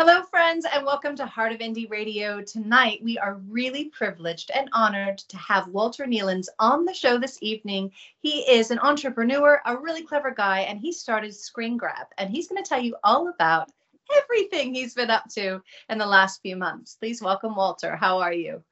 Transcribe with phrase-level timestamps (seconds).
[0.00, 2.40] Hello, friends, and welcome to Heart of Indie Radio.
[2.40, 7.36] Tonight, we are really privileged and honored to have Walter Neilands on the show this
[7.40, 7.90] evening.
[8.20, 12.06] He is an entrepreneur, a really clever guy, and he started Screen Grab.
[12.16, 13.72] And he's going to tell you all about
[14.16, 16.94] everything he's been up to in the last few months.
[16.94, 17.96] Please welcome Walter.
[17.96, 18.62] How are you?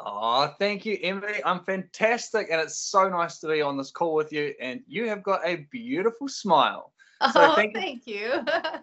[0.00, 1.42] Oh, thank you, Emily.
[1.44, 4.54] I'm fantastic, and it's so nice to be on this call with you.
[4.58, 6.94] And you have got a beautiful smile.
[7.30, 7.80] So oh, thank, you.
[7.80, 8.30] thank you.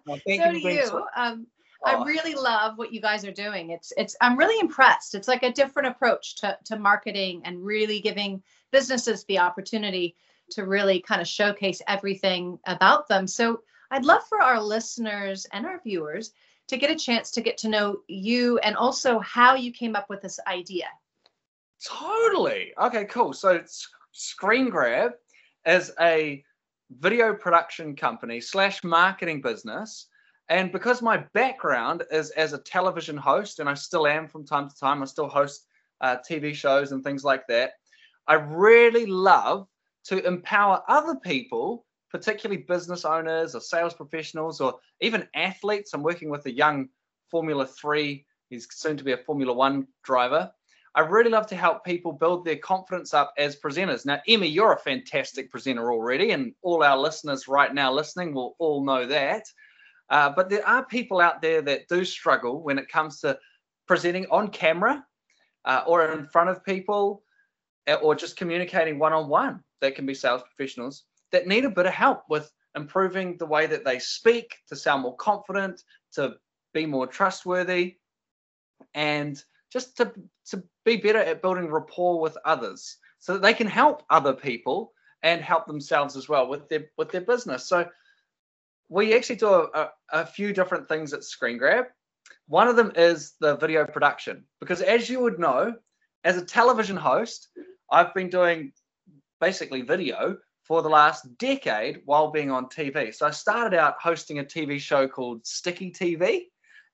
[0.07, 1.05] Oh, thank so you do you.
[1.17, 1.47] Um,
[1.85, 2.03] I oh.
[2.03, 3.69] really love what you guys are doing.
[3.69, 5.15] It's it's I'm really impressed.
[5.15, 10.15] It's like a different approach to to marketing and really giving businesses the opportunity
[10.51, 13.27] to really kind of showcase everything about them.
[13.27, 16.31] So I'd love for our listeners and our viewers
[16.67, 20.09] to get a chance to get to know you and also how you came up
[20.09, 20.85] with this idea.
[21.83, 22.73] Totally.
[22.79, 23.33] Okay, cool.
[23.33, 23.63] So
[24.11, 25.13] Screen Grab
[25.65, 26.43] is a
[26.91, 30.07] video production company slash marketing business
[30.49, 34.67] and because my background is as a television host, and I still am from time
[34.67, 35.67] to time, I still host
[36.01, 37.73] uh, TV shows and things like that.
[38.27, 39.67] I really love
[40.05, 45.93] to empower other people, particularly business owners or sales professionals or even athletes.
[45.93, 46.89] I'm working with a young
[47.29, 50.51] Formula Three, he's soon to be a Formula One driver.
[50.95, 54.07] I really love to help people build their confidence up as presenters.
[54.07, 58.55] Now, Emmy, you're a fantastic presenter already, and all our listeners right now listening will
[58.57, 59.43] all know that.
[60.09, 63.37] Uh, but there are people out there that do struggle when it comes to
[63.87, 65.05] presenting on camera
[65.65, 67.23] uh, or in front of people
[68.01, 69.63] or just communicating one on one.
[69.81, 73.65] That can be sales professionals that need a bit of help with improving the way
[73.65, 76.35] that they speak to sound more confident, to
[76.73, 77.97] be more trustworthy,
[78.93, 80.11] and just to,
[80.47, 84.93] to be better at building rapport with others so that they can help other people
[85.23, 87.67] and help themselves as well with their with their business.
[87.67, 87.87] So
[88.89, 91.85] we actually do a, a, a few different things at Screen Grab.
[92.47, 95.75] One of them is the video production, because as you would know,
[96.23, 97.49] as a television host,
[97.91, 98.73] I've been doing
[99.39, 103.13] basically video for the last decade while being on TV.
[103.13, 106.41] So I started out hosting a TV show called Sticky TV,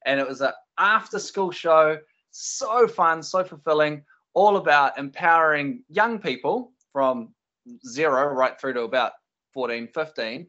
[0.06, 1.98] and it was an after school show,
[2.32, 4.04] so fun, so fulfilling,
[4.34, 7.34] all about empowering young people from
[7.88, 9.14] zero right through to about
[9.54, 10.48] 14, 15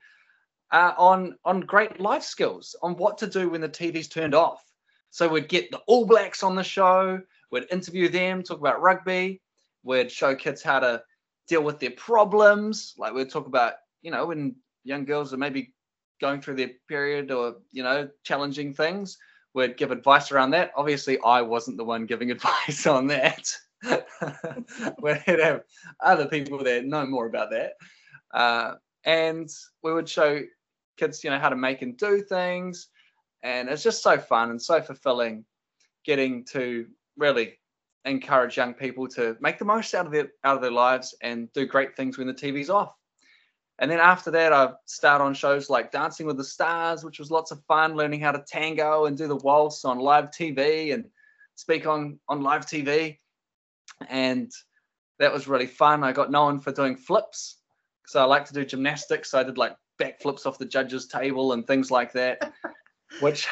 [0.73, 4.63] uh, on on great life skills on what to do when the TV's turned off.
[5.11, 9.41] So we'd get the All Blacks on the show, we'd interview them, talk about rugby,
[9.83, 11.03] we'd show kids how to
[11.49, 12.95] deal with their problems.
[12.99, 15.73] Like we'd talk about, you know, when young girls are maybe
[16.21, 19.19] going through their period or, you know, challenging things,
[19.55, 20.73] we'd give advice around that.
[20.77, 23.51] Obviously, I wasn't the one giving advice on that.
[25.03, 25.63] we'd have
[26.01, 27.73] other people that know more about that.
[28.35, 28.75] Uh,
[29.07, 29.49] and
[29.83, 30.43] we would show
[30.99, 32.89] kids, you know, how to make and do things.
[33.43, 35.45] And it's just so fun and so fulfilling
[36.05, 37.59] getting to really
[38.05, 41.53] encourage young people to make the most out of their out of their lives and
[41.53, 42.95] do great things when the TV's off.
[43.79, 47.31] And then after that, I start on shows like Dancing with the Stars, which was
[47.31, 51.05] lots of fun, learning how to tango and do the waltz on live TV and
[51.57, 53.19] speak on on live TV.
[54.09, 54.51] And
[55.19, 56.03] that was really fun.
[56.03, 57.59] I got known for doing flips
[58.07, 59.33] because I like to do gymnastics.
[59.33, 62.53] So I did like backflips off the judges' table and things like that,
[63.21, 63.49] which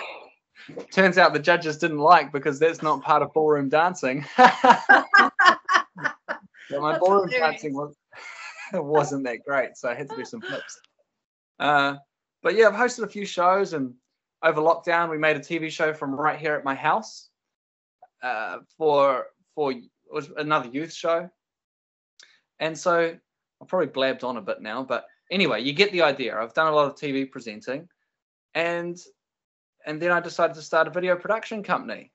[0.93, 4.25] turns out the judges didn't like because that's not part of ballroom dancing.
[4.39, 5.31] my
[6.93, 7.33] that's ballroom hilarious.
[7.35, 7.97] dancing was
[8.73, 10.81] wasn't that great, so I had to do some flips.
[11.59, 11.97] Uh,
[12.43, 13.95] but yeah, I've hosted a few shows, and
[14.43, 17.29] over lockdown, we made a TV show from right here at my house
[18.23, 19.83] uh, for for it
[20.13, 21.29] was another youth show,
[22.61, 23.17] and so
[23.61, 26.37] I probably blabbed on a bit now, but anyway, you get the idea.
[26.37, 27.89] I've done a lot of TV presenting,
[28.55, 28.99] and
[29.87, 32.13] and then I decided to start a video production company,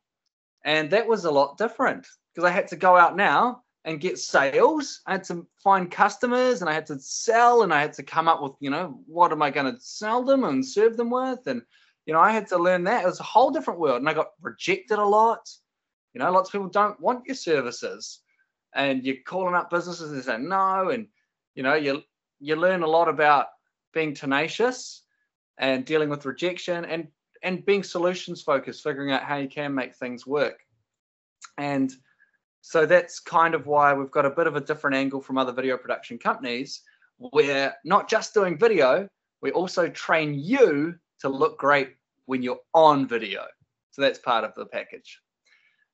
[0.65, 4.19] and that was a lot different because I had to go out now and get
[4.19, 5.01] sales.
[5.05, 8.27] I had to find customers, and I had to sell, and I had to come
[8.27, 11.47] up with you know what am I going to sell them and serve them with,
[11.47, 11.61] and
[12.05, 13.03] you know I had to learn that.
[13.03, 15.49] It was a whole different world, and I got rejected a lot.
[16.13, 18.21] You know, lots of people don't want your services,
[18.73, 21.07] and you're calling up businesses and say no, and
[21.59, 22.01] you know you
[22.39, 23.47] you learn a lot about
[23.93, 25.03] being tenacious
[25.57, 27.09] and dealing with rejection and
[27.43, 30.59] and being solutions focused figuring out how you can make things work.
[31.57, 31.91] And
[32.61, 35.51] so that's kind of why we've got a bit of a different angle from other
[35.51, 36.81] video production companies.
[37.17, 39.09] We're not just doing video
[39.41, 41.95] we also train you to look great
[42.25, 43.45] when you're on video.
[43.91, 45.21] So that's part of the package.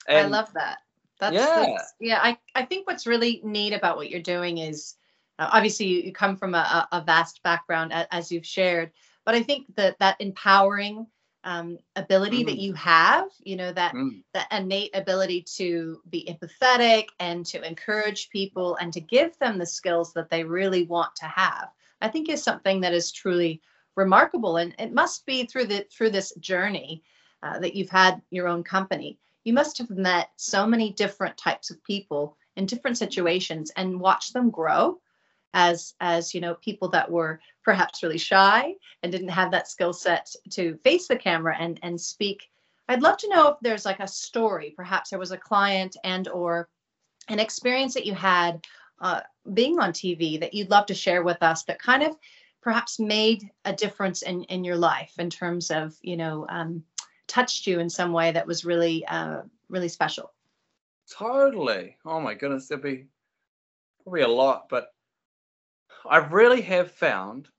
[0.07, 0.77] And i love that.
[1.19, 1.65] That's yeah.
[1.67, 4.95] that's, yeah I, I think what's really neat about what you're doing is
[5.39, 8.91] obviously, you, you, come from a, a, vast background, as you've shared,
[9.25, 11.07] but I think that that empowering
[11.45, 12.47] um, ability mm.
[12.47, 14.23] that you have you know that mm.
[14.33, 19.65] that innate ability to be empathetic and to encourage people and to give them the
[19.65, 21.69] skills that they really want to have
[22.01, 23.61] i think is something that is truly
[23.95, 27.03] remarkable and it must be through the through this journey
[27.43, 31.69] uh, that you've had your own company you must have met so many different types
[31.69, 34.99] of people in different situations and watched them grow
[35.55, 39.93] as as you know people that were perhaps really shy and didn't have that skill
[39.93, 42.43] set to face the camera and and speak.
[42.87, 44.73] I'd love to know if there's like a story.
[44.75, 46.69] Perhaps there was a client and or
[47.29, 48.63] an experience that you had
[49.01, 49.21] uh,
[49.53, 52.15] being on tv that you'd love to share with us that kind of
[52.61, 56.83] perhaps made a difference in in your life in terms of you know um,
[57.27, 60.31] touched you in some way that was really uh, really special?
[61.17, 61.97] Totally.
[62.05, 63.05] Oh my goodness there'd be
[64.03, 64.94] probably a lot but
[66.09, 67.49] I really have found,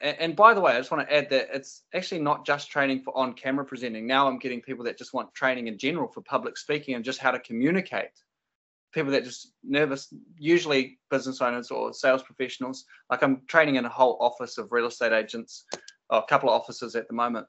[0.00, 3.02] and by the way, I just want to add that it's actually not just training
[3.02, 4.06] for on camera presenting.
[4.06, 7.18] Now I'm getting people that just want training in general for public speaking and just
[7.18, 8.10] how to communicate.
[8.92, 12.84] People that just nervous, usually business owners or sales professionals.
[13.08, 15.64] Like I'm training in a whole office of real estate agents,
[16.10, 17.46] a couple of offices at the moment,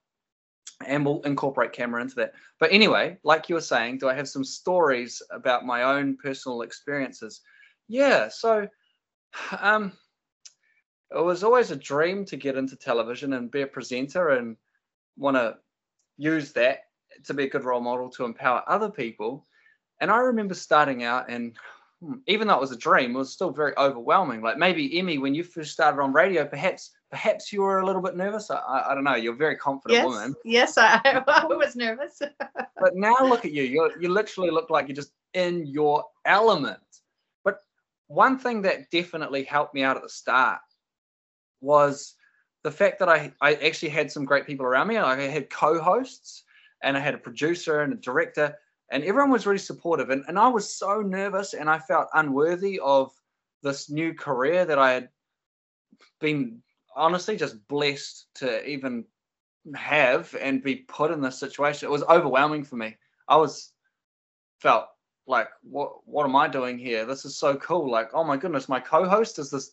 [0.85, 2.33] and we'll incorporate camera into that.
[2.59, 6.61] But anyway, like you were saying, do I have some stories about my own personal
[6.61, 7.41] experiences?
[7.87, 8.27] Yeah.
[8.29, 8.67] So,
[9.59, 9.93] um,
[11.15, 14.55] it was always a dream to get into television and be a presenter and
[15.17, 15.57] want to
[16.17, 16.85] use that
[17.25, 19.45] to be a good role model to empower other people.
[19.99, 21.55] And I remember starting out, and
[22.01, 24.41] hmm, even though it was a dream, it was still very overwhelming.
[24.41, 28.01] Like maybe Emmy, when you first started on radio, perhaps perhaps you were a little
[28.01, 28.49] bit nervous.
[28.49, 29.15] I, I don't know.
[29.15, 30.33] You're a very confident yes, woman.
[30.45, 32.21] Yes, I, I was nervous.
[32.79, 33.63] but now look at you.
[33.63, 36.79] You you literally look like you're just in your element.
[37.43, 37.59] But
[38.07, 40.61] one thing that definitely helped me out at the start
[41.61, 42.15] was
[42.63, 44.97] the fact that I, I actually had some great people around me.
[44.97, 46.43] I had co-hosts
[46.83, 48.55] and I had a producer and a director
[48.91, 50.09] and everyone was really supportive.
[50.09, 53.11] And, and I was so nervous and I felt unworthy of
[53.63, 55.09] this new career that I had
[56.19, 56.61] been
[56.95, 59.05] honestly just blessed to even
[59.75, 61.87] have and be put in this situation.
[61.87, 62.97] It was overwhelming for me.
[63.27, 63.71] I was
[64.59, 64.87] felt
[65.27, 67.05] like what what am I doing here?
[67.05, 67.89] This is so cool.
[67.89, 69.71] Like, oh my goodness, my co-host is this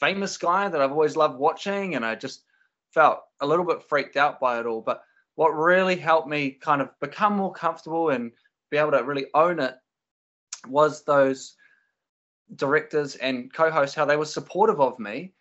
[0.00, 2.44] famous guy that I've always loved watching, and I just
[2.92, 4.80] felt a little bit freaked out by it all.
[4.80, 5.02] But
[5.36, 8.32] what really helped me kind of become more comfortable and
[8.70, 9.74] be able to really own it
[10.68, 11.54] was those
[12.56, 15.32] directors and co-hosts how they were supportive of me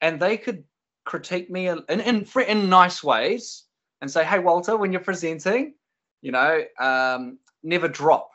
[0.00, 0.62] and they could
[1.04, 3.64] critique me in in, in nice ways
[4.00, 5.74] and say hey walter when you're presenting
[6.20, 8.30] you know um, never drop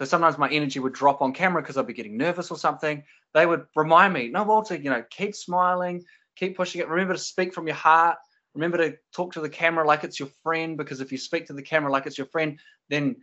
[0.00, 3.04] so sometimes my energy would drop on camera because I'd be getting nervous or something.
[3.34, 6.04] They would remind me, no, Walter, you know, keep smiling,
[6.36, 6.88] keep pushing it.
[6.88, 8.16] Remember to speak from your heart.
[8.54, 11.52] Remember to talk to the camera like it's your friend, because if you speak to
[11.52, 12.58] the camera like it's your friend,
[12.88, 13.16] then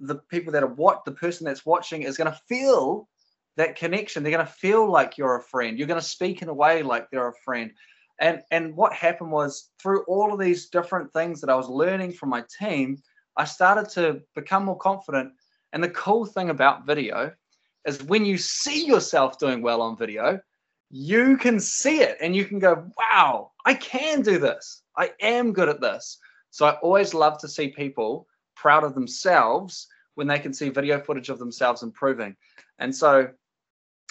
[0.00, 3.08] the people that are what the person that's watching is going to feel
[3.56, 4.22] that connection.
[4.22, 5.78] They're going to feel like you're a friend.
[5.78, 7.72] You're going to speak in a way like they're a friend.
[8.20, 12.12] And and what happened was through all of these different things that I was learning
[12.12, 12.98] from my team,
[13.34, 15.32] I started to become more confident
[15.72, 17.32] and the cool thing about video
[17.86, 20.40] is when you see yourself doing well on video,
[20.90, 24.82] you can see it and you can go, wow, I can do this.
[24.96, 26.18] I am good at this.
[26.50, 28.26] So I always love to see people
[28.56, 32.36] proud of themselves when they can see video footage of themselves improving.
[32.78, 33.28] And so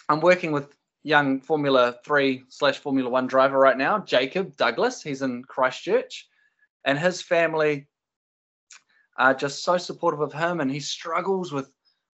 [0.07, 5.01] I'm working with young Formula 3 slash Formula 1 driver right now, Jacob Douglas.
[5.01, 6.27] He's in Christchurch.
[6.85, 7.87] And his family
[9.17, 11.71] are just so supportive of him and he struggles with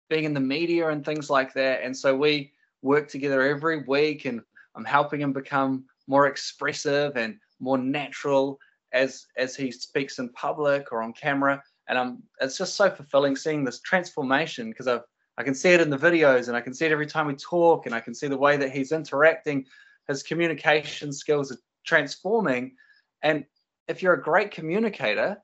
[0.09, 1.81] being in the media and things like that.
[1.83, 4.41] And so we work together every week and
[4.75, 8.59] i'm helping him become more expressive and more natural
[8.91, 11.61] as as he speaks in public or on camera.
[11.87, 15.03] And i'm it's just so fulfilling seeing this transformation because I've
[15.37, 17.35] i can see it in the videos and i can see it every time we
[17.35, 19.65] talk and i can see the way that he's interacting.
[20.07, 22.75] His communication skills are transforming.
[23.21, 23.45] And
[23.87, 25.37] if you're a great communicator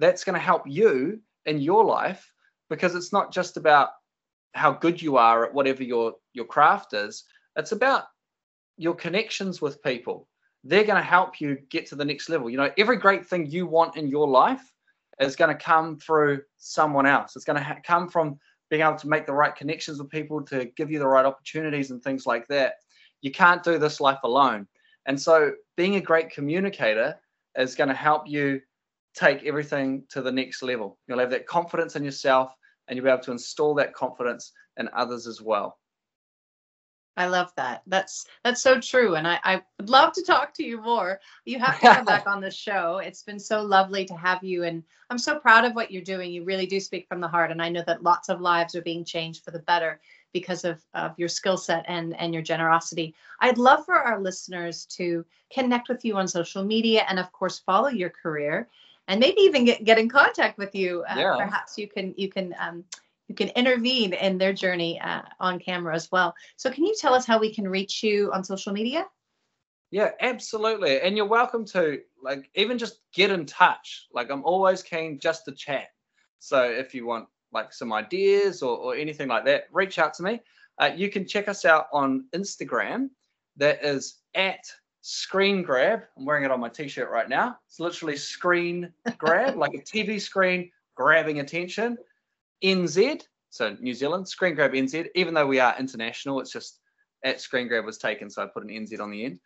[0.00, 2.32] that's going to help you in your life
[2.68, 3.90] because it's not just about
[4.54, 7.24] how good you are at whatever your your craft is.
[7.56, 8.04] It's about
[8.76, 10.26] your connections with people.
[10.64, 12.50] They're going to help you get to the next level.
[12.50, 14.72] You know every great thing you want in your life
[15.20, 17.36] is going to come through someone else.
[17.36, 18.38] It's going to ha- come from
[18.70, 21.90] being able to make the right connections with people to give you the right opportunities
[21.90, 22.74] and things like that.
[23.20, 24.66] You can't do this life alone.
[25.06, 27.16] And so being a great communicator
[27.56, 28.60] is going to help you
[29.14, 30.98] take everything to the next level.
[31.06, 32.54] You'll have that confidence in yourself
[32.88, 35.78] and you'll be able to install that confidence in others as well.
[37.16, 37.82] I love that.
[37.86, 39.16] That's that's so true.
[39.16, 41.20] And I, I would love to talk to you more.
[41.44, 42.98] You have to come back on the show.
[42.98, 44.64] It's been so lovely to have you.
[44.64, 46.32] And I'm so proud of what you're doing.
[46.32, 47.50] You really do speak from the heart.
[47.50, 50.00] And I know that lots of lives are being changed for the better
[50.32, 53.14] because of, of your skill set and, and your generosity.
[53.40, 57.58] I'd love for our listeners to connect with you on social media and of course
[57.58, 58.68] follow your career
[59.10, 61.04] and maybe even get, get in contact with you.
[61.10, 61.36] Uh, yeah.
[61.36, 62.84] Perhaps you can you can um,
[63.26, 66.32] you can intervene in their journey uh, on camera as well.
[66.56, 69.06] So can you tell us how we can reach you on social media?
[69.90, 71.00] Yeah, absolutely.
[71.00, 74.06] And you're welcome to like even just get in touch.
[74.12, 75.88] Like I'm always keen just to chat.
[76.38, 80.22] So if you want like some ideas or, or anything like that, reach out to
[80.22, 80.40] me.
[80.78, 83.10] Uh, you can check us out on Instagram.
[83.56, 84.64] That is at
[85.02, 86.02] screen grab.
[86.16, 87.58] I'm wearing it on my t-shirt right now.
[87.66, 91.96] It's literally screen grab, like a TV screen grabbing attention.
[92.62, 95.08] NZ, so New Zealand, screen grab NZ.
[95.14, 96.80] Even though we are international, it's just
[97.24, 99.40] at screen grab was taken, so I put an NZ on the end.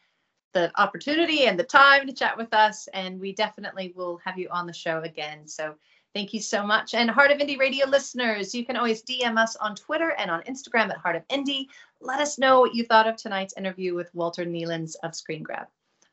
[0.55, 2.89] the opportunity and the time to chat with us.
[2.95, 5.47] And we definitely will have you on the show again.
[5.47, 5.75] So
[6.15, 6.95] Thank you so much.
[6.95, 10.43] And Heart of Indie Radio listeners, you can always DM us on Twitter and on
[10.43, 11.67] Instagram at Heart of Indie.
[12.01, 15.67] Let us know what you thought of tonight's interview with Walter Neilands of Screen Grab.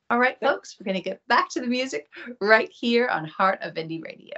[0.09, 2.07] All right, folks, we're going to get back to the music
[2.41, 4.35] right here on Heart of Indie Radio.